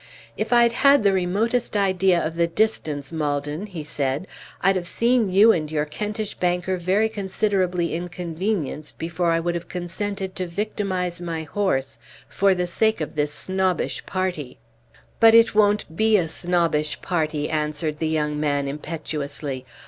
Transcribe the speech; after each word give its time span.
"If 0.35 0.51
I'd 0.51 0.71
had 0.71 1.03
the 1.03 1.13
remotest 1.13 1.77
idea 1.77 2.19
of 2.19 2.35
the 2.35 2.47
distance, 2.47 3.11
Maldon," 3.11 3.67
he 3.67 3.83
said, 3.83 4.25
"I'd 4.61 4.75
have 4.75 4.87
seen 4.87 5.29
you 5.29 5.51
and 5.51 5.69
your 5.69 5.85
Kentish 5.85 6.33
banker 6.33 6.77
very 6.77 7.07
considerably 7.07 7.93
inconvenienced 7.93 8.97
before 8.97 9.29
I 9.29 9.39
would 9.39 9.53
have 9.53 9.69
consented 9.69 10.35
to 10.37 10.47
victimize 10.47 11.21
my 11.21 11.43
horse 11.43 11.99
for 12.27 12.55
the 12.55 12.65
sake 12.65 12.99
of 12.99 13.13
this 13.13 13.31
snobbish 13.31 14.03
party." 14.07 14.57
"But 15.19 15.35
it 15.35 15.53
won't 15.53 15.95
be 15.95 16.17
a 16.17 16.27
snobbish 16.27 17.01
party," 17.03 17.47
answered 17.47 17.99
the 17.99 18.07
young 18.09 18.39
man, 18.39 18.67
impetuously. 18.67 19.67